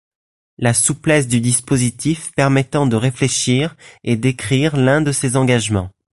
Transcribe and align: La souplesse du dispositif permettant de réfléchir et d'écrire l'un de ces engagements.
La 0.57 0.73
souplesse 0.73 1.27
du 1.27 1.41
dispositif 1.41 2.31
permettant 2.31 2.87
de 2.87 2.95
réfléchir 2.95 3.75
et 4.03 4.15
d'écrire 4.15 4.75
l'un 4.75 4.99
de 4.99 5.11
ces 5.11 5.35
engagements. 5.37 5.91